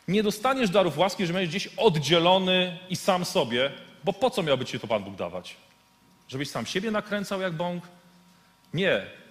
[0.08, 3.72] Nie dostaniesz darów łaski, że będziesz gdzieś oddzielony i sam sobie,
[4.04, 5.56] bo po co miałby ci to Pan Bóg dawać?
[6.28, 7.84] Żebyś sam siebie nakręcał jak bąk?
[8.74, 9.23] Nie.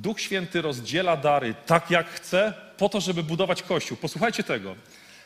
[0.00, 3.96] Duch Święty rozdziela dary tak, jak chce, po to, żeby budować Kościół.
[3.96, 4.74] Posłuchajcie tego.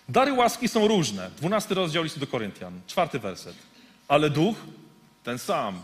[0.09, 1.31] Dary łaski są różne.
[1.37, 3.57] Dwunasty rozdział listu do Koryntian, czwarty werset.
[4.09, 4.57] Ale Duch
[5.25, 5.83] ten sam.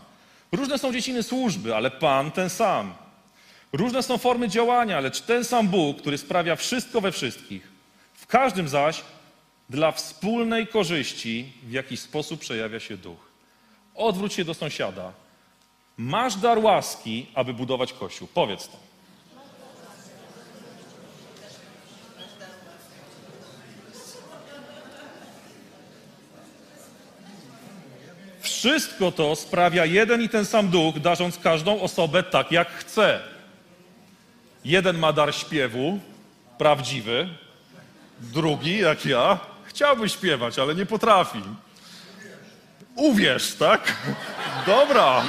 [0.51, 2.93] Różne są dziedziny służby, ale Pan ten sam.
[3.73, 7.67] Różne są formy działania, lecz ten sam Bóg, który sprawia wszystko we wszystkich.
[8.13, 9.01] W każdym zaś
[9.69, 13.31] dla wspólnej korzyści w jakiś sposób przejawia się duch.
[13.95, 15.13] Odwróć się do sąsiada.
[16.01, 18.27] Masz dar łaski, aby budować kościół.
[18.33, 18.77] Powiedz to.
[28.41, 33.19] Wszystko to sprawia jeden i ten sam duch, darząc każdą osobę tak, jak chce.
[34.65, 35.99] Jeden ma dar śpiewu,
[36.57, 37.29] prawdziwy,
[38.19, 41.41] drugi, jak ja, chciałby śpiewać, ale nie potrafi.
[42.95, 43.95] Uwierz, tak?
[44.65, 45.25] Dobra.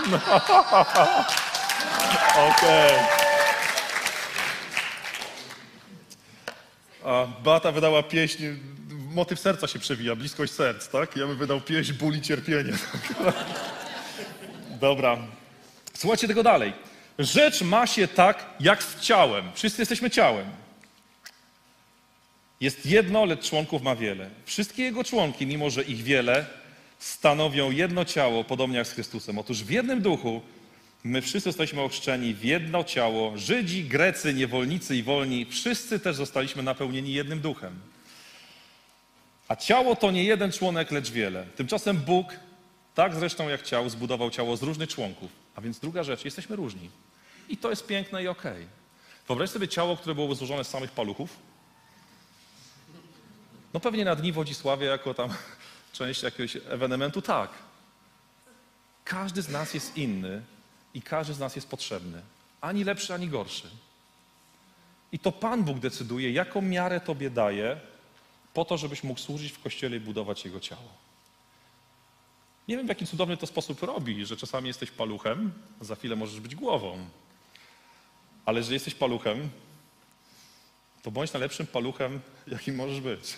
[2.37, 2.93] Okej.
[7.05, 8.43] A Beata wydała pieśń,
[9.15, 11.17] motyw serca się przewija, bliskość serc, tak?
[11.17, 12.73] Ja bym wydał pieśń ból i cierpienie.
[14.81, 15.17] Dobra.
[15.95, 16.73] Słuchajcie tego dalej.
[17.19, 19.53] Rzecz ma się tak, jak z ciałem.
[19.55, 20.47] Wszyscy jesteśmy ciałem.
[22.61, 24.31] Jest jedno, lecz członków ma wiele.
[24.45, 26.47] Wszystkie jego członki, mimo że ich wiele,
[27.03, 29.39] stanowią jedno ciało, podobnie jak z Chrystusem.
[29.39, 30.43] Otóż w jednym duchu
[31.05, 33.39] my wszyscy jesteśmy ochrzczeni w jedno ciało.
[33.39, 37.81] Żydzi, Grecy, niewolnicy i wolni, wszyscy też zostaliśmy napełnieni jednym duchem.
[39.49, 41.47] A ciało to nie jeden członek, lecz wiele.
[41.57, 42.37] Tymczasem Bóg,
[42.95, 45.31] tak zresztą jak ciało, zbudował ciało z różnych członków.
[45.55, 46.91] A więc druga rzecz, jesteśmy różni.
[47.49, 48.53] I to jest piękne i okej.
[48.53, 48.67] Okay.
[49.29, 51.37] Wyobraź sobie ciało, które było złożone z samych paluchów.
[53.75, 55.31] No pewnie na dni Wodzisławie, jako tam
[55.93, 57.51] część jakiegoś ewenementu, tak.
[59.05, 60.43] Każdy z nas jest inny
[60.95, 62.23] i każdy z nas jest potrzebny.
[62.61, 63.71] Ani lepszy, ani gorszy.
[65.13, 67.81] I to Pan Bóg decyduje, jaką miarę Tobie daje,
[68.55, 70.89] po to, żebyś mógł służyć w Kościele i budować Jego ciało.
[72.69, 76.41] Nie wiem, w jaki cudowny to sposób robi, że czasami jesteś paluchem, za chwilę możesz
[76.41, 77.09] być głową.
[78.45, 79.51] Ale że jesteś paluchem,
[81.03, 83.37] to bądź najlepszym paluchem, jakim możesz być.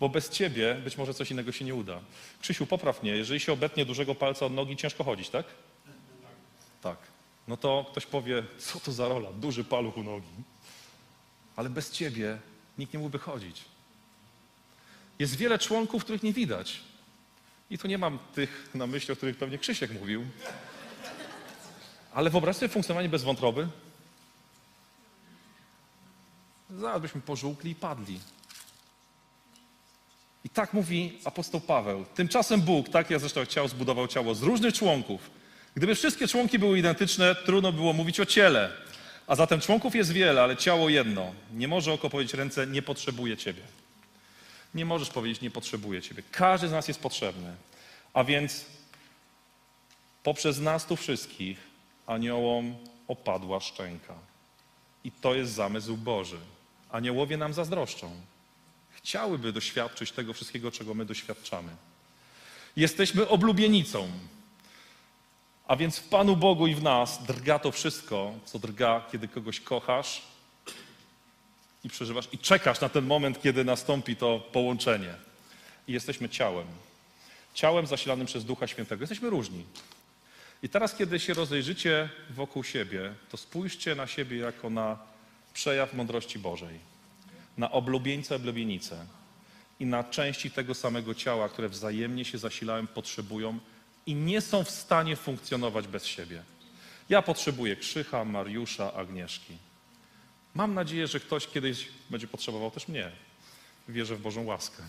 [0.00, 2.00] Bo bez ciebie być może coś innego się nie uda.
[2.40, 5.46] Krzysiu, popraw mnie, jeżeli się obetnie dużego palca od nogi, ciężko chodzić, tak?
[6.82, 6.98] Tak.
[7.48, 10.28] No to ktoś powie, co to za rola, duży paluch u nogi.
[11.56, 12.38] Ale bez ciebie
[12.78, 13.64] nikt nie mógłby chodzić.
[15.18, 16.80] Jest wiele członków, których nie widać.
[17.70, 20.26] I tu nie mam tych na myśli, o których pewnie Krzysiek mówił.
[22.14, 23.68] Ale wyobraź sobie funkcjonowanie bez wątroby.
[26.70, 28.20] Zaraz byśmy pożółkli i padli.
[30.48, 32.04] I tak mówi apostoł Paweł.
[32.14, 35.30] Tymczasem Bóg, tak jak zresztą chciał, zbudował ciało z różnych członków.
[35.74, 38.72] Gdyby wszystkie członki były identyczne, trudno było mówić o ciele.
[39.26, 41.32] A zatem członków jest wiele, ale ciało jedno.
[41.54, 43.62] Nie może oko powiedzieć ręce, nie potrzebuje Ciebie.
[44.74, 46.22] Nie możesz powiedzieć, nie potrzebuję Ciebie.
[46.32, 47.54] Każdy z nas jest potrzebny.
[48.14, 48.64] A więc
[50.22, 51.58] poprzez nas tu wszystkich
[52.06, 52.76] aniołom
[53.08, 54.14] opadła szczęka.
[55.04, 56.38] I to jest zamysł Boży.
[56.90, 58.10] Aniołowie nam zazdroszczą.
[59.08, 61.68] Chciałyby doświadczyć tego wszystkiego, czego my doświadczamy.
[62.76, 64.10] Jesteśmy oblubienicą.
[65.68, 69.60] A więc w Panu Bogu i w nas drga to wszystko, co drga, kiedy kogoś
[69.60, 70.22] kochasz
[71.84, 75.14] i przeżywasz, i czekasz na ten moment, kiedy nastąpi to połączenie.
[75.86, 76.66] I jesteśmy ciałem.
[77.54, 79.02] Ciałem zasilanym przez Ducha Świętego.
[79.02, 79.64] Jesteśmy różni.
[80.62, 84.98] I teraz, kiedy się rozejrzycie wokół siebie, to spójrzcie na siebie jako na
[85.54, 86.97] przejaw mądrości Bożej,
[87.58, 89.06] na oblubieńcę, oblubienicę
[89.80, 93.58] i na części tego samego ciała, które wzajemnie się zasilają, potrzebują
[94.06, 96.42] i nie są w stanie funkcjonować bez siebie.
[97.08, 99.56] Ja potrzebuję Krzycha, Mariusza, Agnieszki.
[100.54, 103.10] Mam nadzieję, że ktoś kiedyś będzie potrzebował też mnie.
[103.88, 104.82] Wierzę w Bożą łaskę.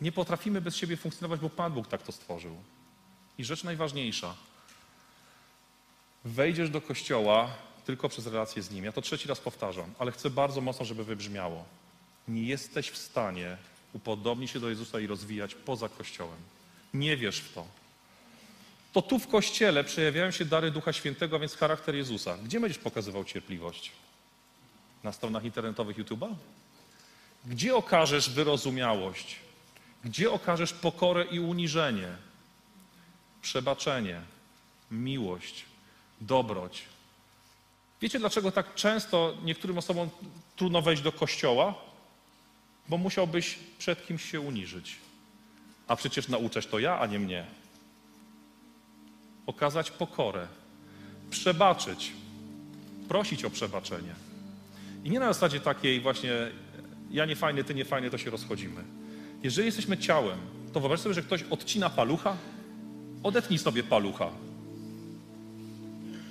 [0.00, 2.56] Nie potrafimy bez siebie funkcjonować, bo Pan Bóg tak to stworzył.
[3.38, 4.34] I rzecz najważniejsza.
[6.24, 7.50] Wejdziesz do kościoła
[7.86, 8.84] tylko przez relację z Nim.
[8.84, 11.64] Ja to trzeci raz powtarzam, ale chcę bardzo mocno, żeby wybrzmiało.
[12.28, 13.56] Nie jesteś w stanie
[13.92, 16.38] upodobnić się do Jezusa i rozwijać poza kościołem.
[16.94, 17.66] Nie wierz w to.
[18.92, 22.38] To tu w kościele przejawiają się dary Ducha Świętego, a więc charakter Jezusa.
[22.38, 23.92] Gdzie będziesz pokazywał cierpliwość?
[25.02, 26.34] Na stronach internetowych YouTube'a?
[27.46, 29.36] Gdzie okażesz wyrozumiałość?
[30.04, 32.08] Gdzie okażesz pokorę i uniżenie?
[33.42, 34.20] Przebaczenie,
[34.90, 35.64] miłość,
[36.20, 36.82] dobroć.
[38.04, 40.10] Wiecie, dlaczego tak często niektórym osobom
[40.56, 41.74] trudno wejść do kościoła?
[42.88, 44.96] Bo musiałbyś przed kimś się uniżyć.
[45.88, 47.46] A przecież nauczać to ja, a nie mnie.
[49.46, 50.48] Okazać pokorę,
[51.30, 52.12] przebaczyć,
[53.08, 54.14] prosić o przebaczenie.
[55.04, 56.30] I nie na zasadzie takiej właśnie
[57.10, 58.84] ja nie fajny, ty nie fajny, to się rozchodzimy.
[59.42, 60.38] Jeżeli jesteśmy ciałem,
[60.72, 62.36] to wyobraź sobie, że ktoś odcina palucha,
[63.22, 64.30] odetnij sobie palucha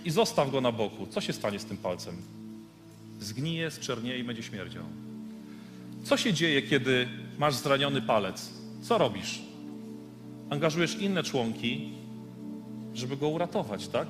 [0.05, 1.07] i zostaw go na boku.
[1.07, 2.15] Co się stanie z tym palcem?
[3.19, 4.83] Zgnije, zczernieje i będzie śmierdział.
[6.03, 8.49] Co się dzieje, kiedy masz zraniony palec?
[8.81, 9.41] Co robisz?
[10.49, 11.89] Angażujesz inne członki,
[12.93, 14.07] żeby go uratować, tak?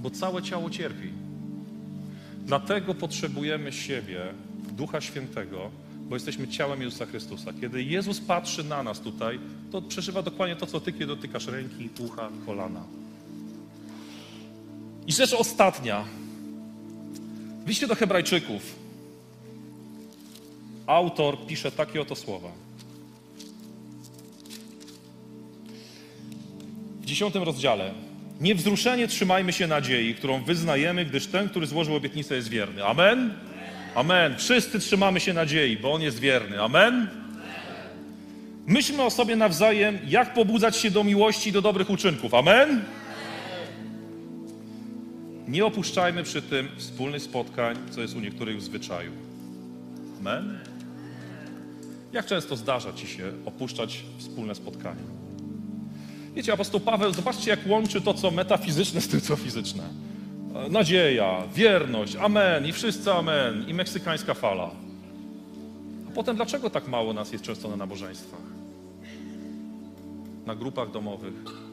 [0.00, 1.08] Bo całe ciało cierpi.
[2.46, 4.20] Dlatego potrzebujemy siebie,
[4.76, 5.70] Ducha Świętego,
[6.08, 7.52] bo jesteśmy ciałem Jezusa Chrystusa.
[7.60, 9.38] Kiedy Jezus patrzy na nas tutaj,
[9.72, 12.84] to przeżywa dokładnie to, co ty, kiedy dotykasz ręki, ucha, kolana.
[15.08, 16.04] I rzecz ostatnia.
[17.64, 18.62] Wyjście do Hebrajczyków.
[20.86, 22.48] Autor pisze takie oto słowa.
[27.00, 27.94] W dziesiątym rozdziale.
[28.40, 32.84] Niewzruszenie trzymajmy się nadziei, którą wyznajemy, gdyż ten, który złożył obietnicę, jest wierny.
[32.84, 33.34] Amen?
[33.94, 34.36] Amen.
[34.38, 36.62] Wszyscy trzymamy się nadziei, bo On jest wierny.
[36.62, 37.08] Amen?
[38.66, 42.34] Myślmy o sobie nawzajem, jak pobudzać się do miłości i do dobrych uczynków.
[42.34, 42.84] Amen?
[45.48, 49.12] Nie opuszczajmy przy tym wspólnych spotkań, co jest u niektórych w zwyczaju.
[50.20, 50.58] Amen?
[52.12, 55.02] Jak często zdarza Ci się opuszczać wspólne spotkania?
[56.34, 59.82] Wiecie, apostoł Paweł, zobaczcie, jak łączy to, co metafizyczne z tym, co fizyczne.
[60.70, 64.70] Nadzieja, wierność, amen, i wszyscy amen, i meksykańska fala.
[66.08, 68.40] A potem, dlaczego tak mało nas jest często na nabożeństwach?
[70.46, 71.67] Na grupach domowych?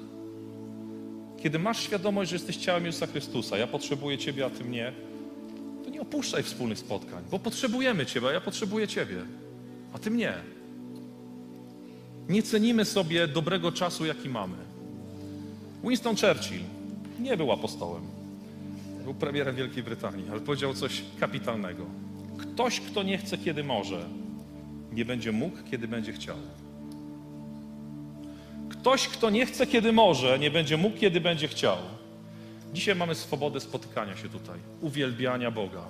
[1.46, 4.94] Kiedy masz świadomość, że jesteś ciałem Jezusa Chrystusa, ja potrzebuję Ciebie, a Ty mnie,
[5.84, 9.18] to nie opuszczaj wspólnych spotkań, bo potrzebujemy Ciebie, a ja potrzebuję Ciebie,
[9.94, 10.34] a Ty mnie.
[12.30, 14.58] Nie cenimy sobie dobrego czasu, jaki mamy.
[15.84, 16.62] Winston Churchill
[17.20, 18.04] nie był apostołem.
[19.04, 21.86] Był premierem Wielkiej Brytanii, ale powiedział coś kapitalnego.
[22.38, 24.06] Ktoś, kto nie chce, kiedy może,
[24.94, 26.38] nie będzie mógł, kiedy będzie chciał.
[28.70, 31.78] Ktoś, kto nie chce, kiedy może, nie będzie mógł, kiedy będzie chciał.
[32.74, 35.82] Dzisiaj mamy swobodę spotykania się tutaj, uwielbiania Boga,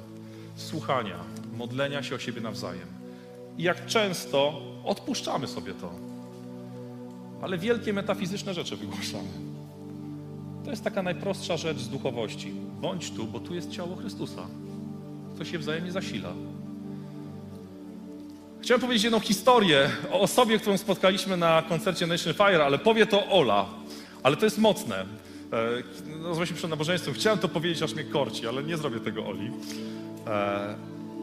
[0.56, 1.20] słuchania,
[1.58, 2.88] modlenia się o siebie nawzajem.
[3.58, 5.92] I jak często odpuszczamy sobie to,
[7.42, 9.30] ale wielkie metafizyczne rzeczy wygłaszamy.
[10.66, 12.52] To jest taka najprostsza rzecz z duchowości.
[12.82, 14.48] Bądź tu, bo tu jest ciało Chrystusa.
[15.38, 16.30] To się wzajemnie zasila.
[18.66, 23.28] Chciałem powiedzieć jedną historię o osobie, którą spotkaliśmy na koncercie Nation Fire, ale powie to
[23.28, 23.66] Ola.
[24.24, 25.06] Ale to jest mocne.
[26.24, 27.14] Nazwę się przed nabożeństwem.
[27.14, 29.52] Chciałem to powiedzieć, aż mnie korci, ale nie zrobię tego Oli.
[30.28, 30.76] E,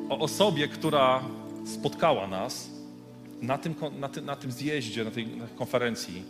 [0.08, 1.22] o osobie, która
[1.66, 2.70] spotkała nas
[3.40, 6.22] na tym, na na tym zjeździe, na tej konferencji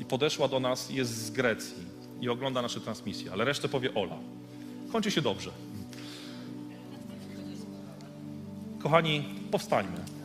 [0.00, 1.84] i podeszła do nas, jest z Grecji
[2.20, 4.16] i ogląda nasze transmisje, ale resztę powie Ola.
[4.92, 5.50] Kończy się dobrze.
[8.82, 10.19] Kochani, powstańmy.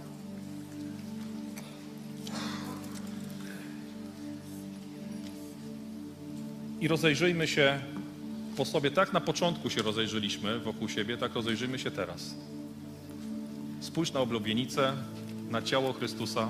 [6.86, 7.80] I rozejrzyjmy się
[8.58, 12.36] po sobie, tak na początku się rozejrzeliśmy wokół siebie, tak rozejrzyjmy się teraz.
[13.80, 14.94] spójrz na oblubienicę,
[15.50, 16.50] na ciało Chrystusa,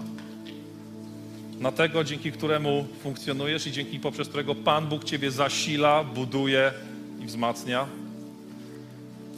[1.59, 6.71] na tego, dzięki któremu funkcjonujesz i dzięki poprzez którego Pan Bóg Ciebie zasila, buduje
[7.23, 7.87] i wzmacnia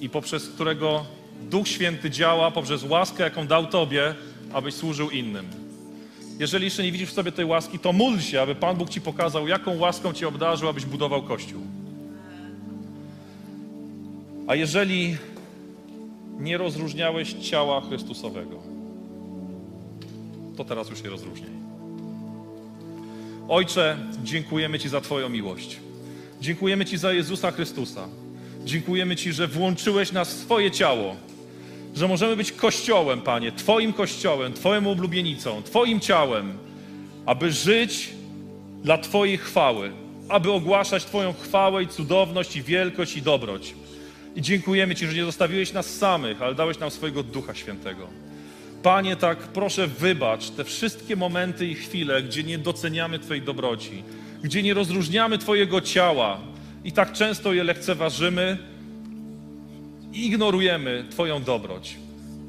[0.02, 1.06] i poprzez którego
[1.42, 4.16] Duch Święty działa poprzez łaskę, jaką dał Tobie,
[4.54, 5.67] abyś służył innym.
[6.40, 9.02] Jeżeli jeszcze nie widzisz w sobie tej łaski, to módl się, aby Pan Bóg Ci
[9.02, 11.62] pokazał, jaką łaską Cię obdarzył, abyś budował Kościół.
[14.48, 15.18] A jeżeli
[16.40, 18.60] nie rozróżniałeś ciała Chrystusowego,
[20.58, 21.50] to teraz już je rozróżniaj.
[23.50, 25.80] Ojcze, dziękujemy Ci za Twoją miłość.
[26.42, 28.08] Dziękujemy Ci za Jezusa Chrystusa.
[28.66, 31.16] Dziękujemy Ci, że włączyłeś nas w swoje ciało,
[31.98, 36.58] że możemy być Kościołem, Panie, Twoim Kościołem, Twoją oblubienicą, Twoim ciałem,
[37.26, 38.10] aby żyć
[38.84, 39.92] dla Twojej chwały,
[40.30, 43.74] aby ogłaszać Twoją chwałę i cudowność i wielkość i dobroć.
[44.36, 48.08] I dziękujemy Ci, że nie zostawiłeś nas samych, ale dałeś nam swojego Ducha Świętego.
[48.84, 54.04] Panie, tak proszę wybacz te wszystkie momenty i chwile, gdzie nie doceniamy Twojej dobroci,
[54.44, 56.40] gdzie nie rozróżniamy Twojego ciała
[56.84, 58.58] i tak często je lekceważymy
[60.26, 61.96] ignorujemy Twoją dobroć.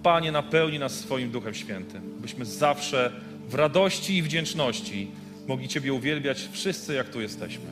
[0.02, 3.12] Panie, napełni nas swoim Duchem Świętym, byśmy zawsze
[3.48, 5.10] w radości i wdzięczności
[5.46, 7.66] mogli Ciebie uwielbiać wszyscy, jak tu jesteśmy.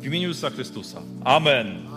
[0.00, 1.02] W imieniu Jezusa Chrystusa.
[1.24, 1.94] Amen.